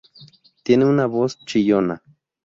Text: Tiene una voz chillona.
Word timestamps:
Tiene 0.63 0.85
una 0.85 1.05
voz 1.05 1.37
chillona. 1.45 2.01